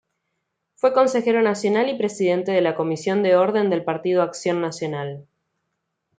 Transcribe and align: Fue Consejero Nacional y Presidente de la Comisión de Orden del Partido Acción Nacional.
Fue 0.77 0.93
Consejero 0.95 1.43
Nacional 1.43 1.87
y 1.89 1.95
Presidente 1.99 2.51
de 2.53 2.61
la 2.61 2.73
Comisión 2.73 3.21
de 3.21 3.35
Orden 3.35 3.69
del 3.69 3.83
Partido 3.83 4.23
Acción 4.23 4.59
Nacional. 4.59 5.27